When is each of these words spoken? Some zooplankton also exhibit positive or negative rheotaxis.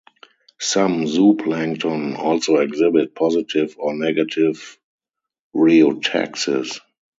Some 0.59 1.03
zooplankton 1.03 2.17
also 2.17 2.55
exhibit 2.55 3.13
positive 3.13 3.75
or 3.77 3.93
negative 3.93 4.79
rheotaxis. 5.53 6.79